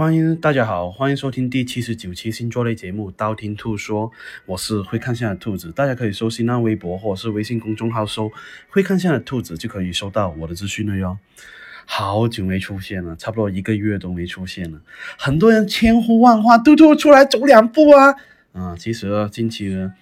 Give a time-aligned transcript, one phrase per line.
[0.00, 4.08] 欢迎大家好，欢迎收听第七十九期星座类节目《道听途说》，
[4.46, 8.32] 我是会看相的兔子，大家可以搜新浪微博或者是微信公众号搜
[8.70, 11.18] “会看相的兔子”，就可以收到我的资讯了哟。
[11.84, 14.80] 好久没出现了，差不多一个月都没出现了，
[15.18, 18.14] 很多人千呼万唤，兔兔出来走两步啊！
[18.54, 19.92] 啊，其实，近期呢，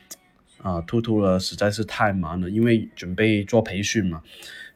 [0.63, 4.23] 啊，兔兔呢实在是太忙了，因为准备做培训嘛，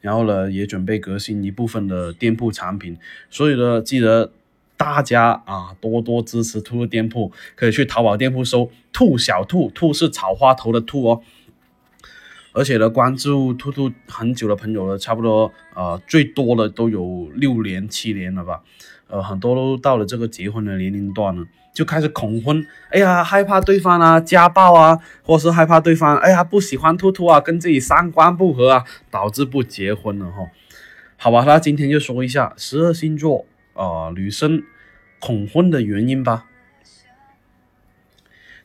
[0.01, 2.99] 然后呢也准备革新一部分的店铺产品，
[3.31, 4.33] 所以呢记得。
[4.83, 11.21] 大家啊，多多支持兔兔店铺，可以去淘宝店铺搜“兔小兔”，兔是草花头的兔哦。
[12.53, 18.63] 而且呢，关注兔兔很久的朋友呢，差不多呃最多的都有六年、七年了吧。
[19.07, 22.67] 呃，很多都到了这个结婚的年龄段了，就开始恐婚。
[22.91, 30.49] 哎呀，害怕对方啊家暴啊，或是害怕对方哎呀不喜欢兔兔啊，跟自己三观不合啊，导致不结婚了哈。
[31.17, 34.65] 好吧，那今天就说一下十二星座啊女生。
[35.23, 36.47] 恐婚的原因吧。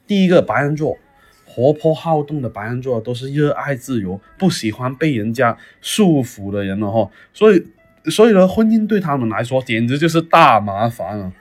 [0.07, 0.97] 第一个白羊座，
[1.45, 7.11] 活泼好动的白羊座都是热爱自由、不喜欢被人家束缚的人了哈。
[7.31, 7.63] 所以，
[8.09, 11.31] 所以呢，婚姻对他们来说简直就是大麻烦啊！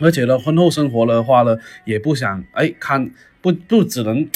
[0.00, 3.10] 而且呢，婚后生活的话呢，也不想哎看
[3.42, 4.28] 不不只能。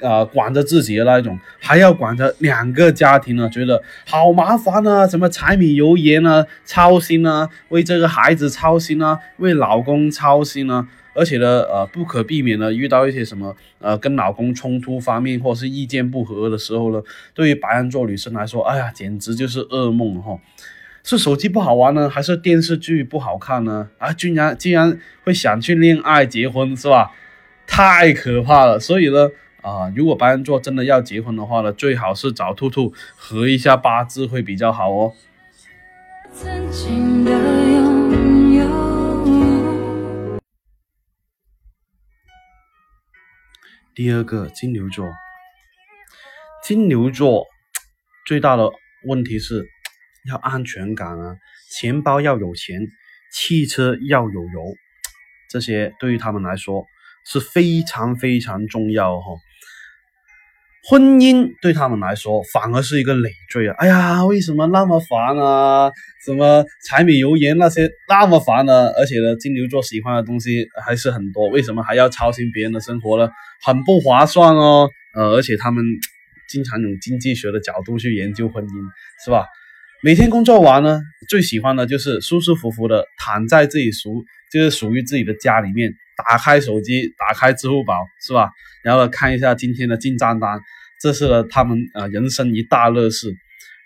[0.00, 5.06] 呃，管着自己的那一种，还要管着两个家庭呢，觉得好麻烦啊！
[5.06, 17.02] 什么柴米油盐啊，操心啊，为这个孩子操心啊，为老公操心啊，而且呢，呃，不可避免的遇到一些什么，呃，跟老公冲突方面或是意见不合的时候呢，
[17.34, 20.38] 对于白羊座女生来说，哎呀，简直就是噩梦哈！
[21.02, 23.88] 是手机不好玩呢，还是电视剧不好看呢？
[23.98, 27.10] 啊，居然竟然会想去恋爱结婚是吧？
[27.66, 28.80] 太可怕了！
[28.80, 29.28] 所以呢。
[29.62, 35.14] 啊，如果白羊座真的要结婚的话呢，最好是找兔兔合一下八字会比较好哦。
[43.94, 45.06] 第二个金牛座，
[46.64, 47.46] 金牛座
[48.26, 48.70] 最大的
[49.06, 49.66] 问题是
[50.26, 51.36] 要安全感啊，
[51.70, 52.80] 钱包要有钱，
[53.30, 54.74] 汽车要有油，
[55.50, 56.86] 这些对于他们来说
[57.26, 59.32] 是非常非常重要哈。
[60.88, 63.74] 婚姻对他们来说反而是一个累赘啊！
[63.78, 65.92] 哎呀，为什么那么烦啊？
[66.24, 68.88] 什么柴米油盐那些那么烦呢？
[68.92, 73.30] 而且呢，金牛座喜欢的东西还是很多，为什么还要操心别人的生活呢？
[73.62, 74.88] 很不划算哦。
[75.14, 75.84] 呃，而且他们
[76.48, 78.70] 经常用经济学的角度去研究婚姻，
[79.22, 79.44] 是吧？
[80.02, 80.98] 每天工作完呢，
[81.28, 85.92] 最喜欢的就是舒舒服服的躺在自己属就是属于自己的家里面。
[86.22, 88.50] 打开手机，打开支付宝，是吧？
[88.82, 90.60] 然后看一下今天的进账单，
[91.00, 93.34] 这是他们呃人生一大乐事。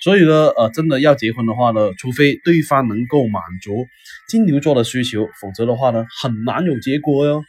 [0.00, 3.86] 所以呢，呃，真的要结婚的话呢，除非对方能够满足
[4.28, 7.42] 金牛座的需求，否则的话呢，很难有结果哟。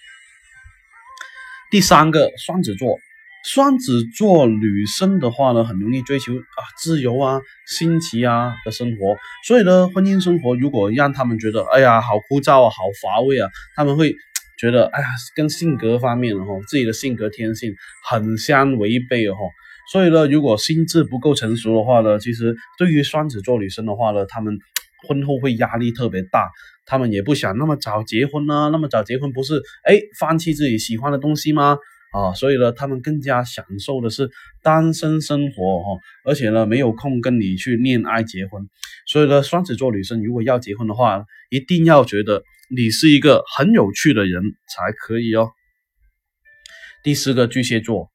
[1.70, 2.98] 第三个，双子座。
[3.44, 14.16] 双子座女生的话呢，很容易追求啊自由啊、新奇啊的生活，所以呢，婚姻生活如果让他们觉得哎呀好枯燥啊、好乏味啊，他们会。
[14.58, 17.76] 觉得哎呀，跟性格方面哈，自己的性格天性
[18.10, 19.36] 很相违背哦，
[19.92, 24.58] 所以呢，如果心智不够成熟的话呢，其实对于双子座女生的话呢，他们
[25.08, 26.50] 婚后会压力特别大，
[26.86, 31.78] 他们也不想那么早结婚呢，那么早结婚不是哎放弃自己喜欢的东西吗？
[32.14, 34.30] 啊，所以呢，他们更加享受的是
[34.64, 38.66] 单身生活哈，而且呢，没有空跟你去恋爱结婚，
[39.06, 42.42] 所以呢，双子座女生如果要结婚的话，一定要觉得。
[42.70, 45.50] 你是一个很有趣的人才可以哦。
[47.04, 48.10] 第四个巨蟹座，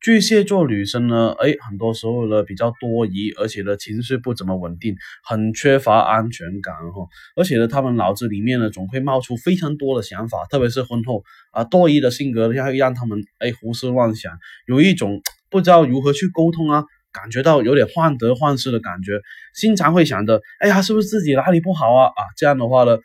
[0.00, 7.08] 巨蟹座女生呢，哎，很多时候呢比较多疑，而且呢情绪不怎么稳定，很缺乏安全感哈。
[7.34, 19.20] 而且呢，他们脑子里面呢总会冒出非常多的想法，特别是婚后啊，多疑的性格要让他们哎胡思乱想，有一种不知道如何去沟通啊，感觉到有点患得患失的感觉，
[19.56, 22.04] 经常会想着，哎呀，是不是自己哪里不好啊？
[22.06, 22.96] 啊，这样的话呢。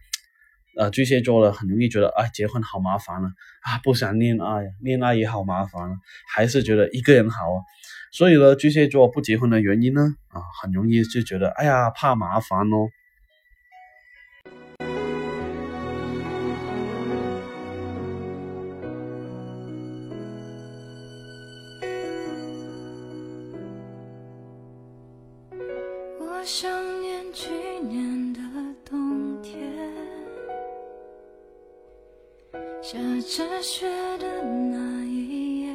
[0.78, 3.30] 呃，巨蟹座的很容易觉得，哎，结婚好麻烦了
[3.62, 5.98] 啊，不想恋爱，恋爱也好麻烦，
[6.34, 7.62] 还是觉得一个人好啊。
[8.14, 12.90] 所以呢，巨蟹座不结婚的原因呢，啊，很容易就觉得，哎呀，怕麻烦哦。
[26.20, 26.70] 我想
[27.02, 27.50] 念去
[27.88, 28.11] 年
[32.92, 35.74] 下着雪的那一夜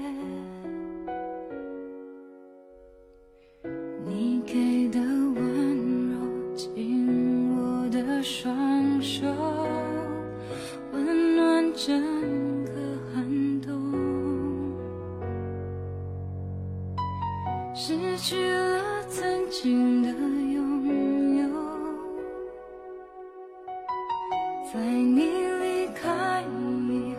[4.04, 9.26] 你给的温柔紧握的双手
[10.92, 11.98] 温暖整
[12.66, 12.72] 个
[13.14, 13.72] 寒冬
[17.74, 21.48] 失去了曾经的拥有。
[24.70, 25.55] 在你
[26.06, 27.16] 爱你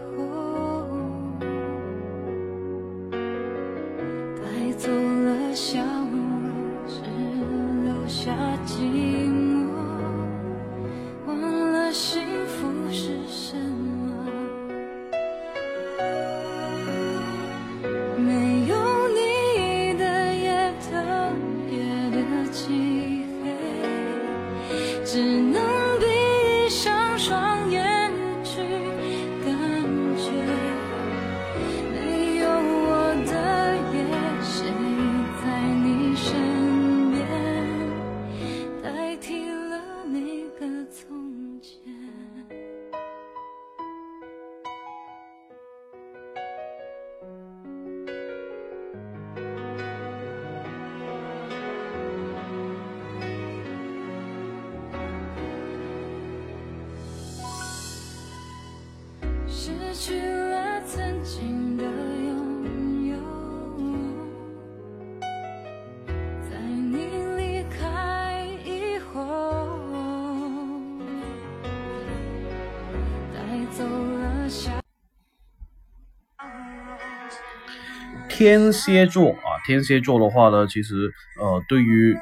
[78.38, 82.16] 天蝎座啊，天蝎座的话呢，其实呃，对于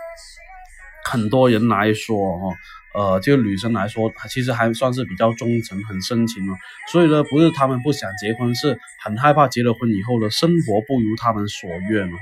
[1.03, 2.55] 很多人来说哈、
[2.93, 6.55] 呃，这个女生来说，其实还算是比较忠诚、很深情哦。
[6.89, 12.19] 所以呢，不是他们不想结婚，是很害怕结了婚以后的生活不如他们所愿哈、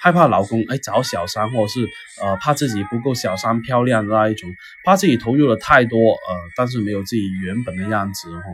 [0.00, 1.86] 害怕老公哎找小三，或者是
[2.22, 4.48] 呃怕自己不够小三漂亮的那一种，
[4.84, 8.44] 怕自己投入了太多呃，但是没有自己原本的样子哈、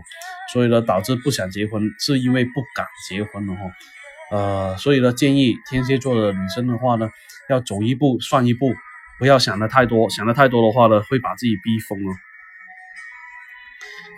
[0.53, 3.63] 所以呢，导致不想结婚，是因为不敢结婚了哈、
[4.31, 7.11] 呃，所以呢，建议天蝎座的女生的话呢，
[7.49, 8.75] 要走一步算一步，
[9.19, 12.13] 不要想的太多，想的太多的话呢，会把自己逼疯了。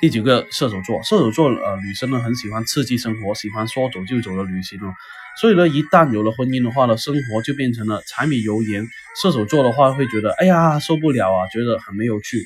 [0.01, 4.93] 第九个射手座，射手座呃女生呢很喜欢刺激生活，喜欢说走就走的旅行哦，
[5.41, 8.85] 所以呢，一旦有了婚姻的话呢，生活就变成了柴米油盐。
[9.23, 12.39] 射手座的话会觉得，哎呀受不了啊，觉得很没有趣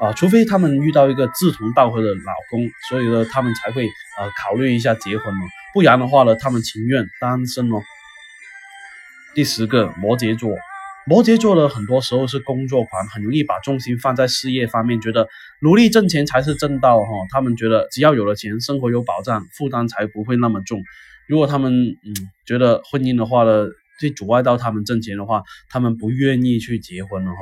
[0.00, 3.86] 啊、除非他们遇到一个志同道合的老公，所以呢，他们才会
[4.18, 5.42] 呃考虑一下结婚哦，
[5.74, 7.82] 不然的话呢，他们情愿单身哦。
[9.34, 10.50] 第十个摩羯座，
[11.04, 15.28] 摩羯座呢，很多时候是工作狂，很容易把重心放在事业方面，觉得
[15.60, 20.80] 努力挣钱才是正道哈、他们觉得只要有了钱，生活有保障，负担才不会那么重。
[21.26, 22.14] 如果他们嗯
[22.46, 23.66] 觉得婚姻的话呢，
[24.00, 27.36] 去阻碍到他们挣钱的话，他们不愿意去结婚了哈。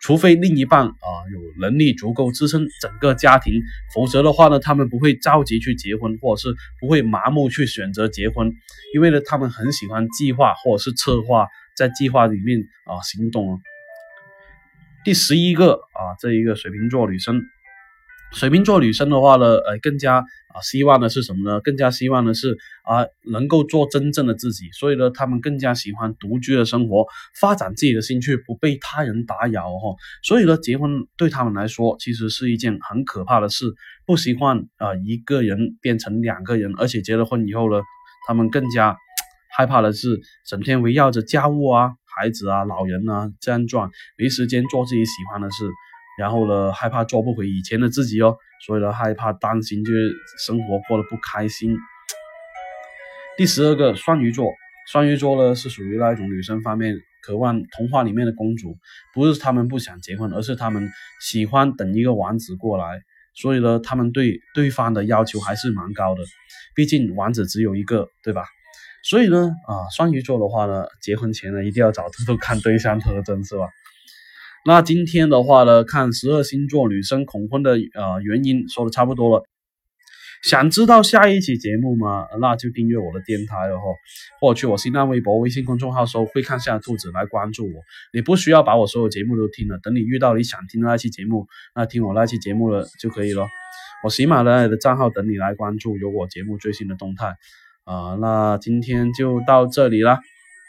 [0.00, 3.54] 除非另一半啊、有能力足够支撑整个家庭，
[3.94, 8.52] 否则的话呢，他们不会着急去结婚，或者是不会麻木去选择结婚，
[8.94, 11.46] 因为呢，他们很喜欢计划或者是策划，
[11.76, 13.60] 在计划里面啊、行动。
[15.04, 17.40] 第十一个啊，这一个水瓶座女生，
[18.32, 21.60] 水瓶座女生的话呢，呃，更加啊希望的是什么呢？
[21.60, 27.06] 更加希望的是啊能够做真正的自己，所以呢，他们更加喜欢独居的生活，
[27.40, 33.64] 发展自己的兴趣，不被他人打扰哈、所以呢，结婚对他们来说其实是一件很可怕的事，
[34.04, 37.80] 不习惯啊、一个人变成两个人，而且结了婚以后呢，
[38.26, 38.96] 他们更加
[39.56, 45.64] 害怕的是整天围绕着家务啊、孩子啊、老人啊这样转，没时间做自己喜欢的事。
[46.18, 50.12] 然后呢，害怕做不回以前的自己哦，所以呢，害怕担心就是
[50.44, 51.76] 生活过得不开心。
[53.36, 54.50] 第十二个双鱼座，
[54.90, 58.76] 双鱼座呢是属于那一种女生方面渴望童话里面的公主，
[59.14, 63.00] 不是他们不想结婚，而是他们喜欢等一个王子过来，
[63.34, 66.24] 所以呢，他们对对方的要求还是蛮高的，
[66.74, 68.44] 毕竟王子只有一个，对吧？
[69.04, 73.68] 所以呢，啊，双鱼座的话呢，结婚前呢一定要找偷偷看对象特征，是吧？
[74.68, 79.42] 那今天的话呢，看十二星座女生恐婚的呃原因说的差不多了。
[80.42, 82.26] 想知道下一期节目吗？
[82.38, 83.84] 那就订阅我的电台了哈，
[84.42, 87.80] 或者去我新浪微博、微信公众号搜“会看下兔子”来关注我。
[88.12, 93.46] 你不需要把我所有节目都听了，等你遇到你想听的那期节目，那听我那期节目了就可以了。
[94.04, 97.34] 我喜马拉雅的账号等你来关注，有我节目最新的动态。
[97.84, 100.20] 啊、那今天就到这里啦。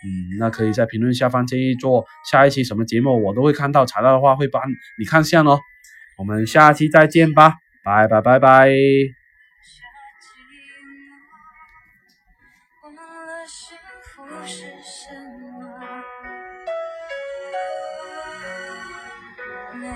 [0.03, 4.61] 嗯，那可以在评论下方建议做下一期什么节目，我都会看到，查到的话会帮
[4.97, 5.59] 你看下哦。
[6.17, 9.18] 我们下期再见吧，拜拜拜拜。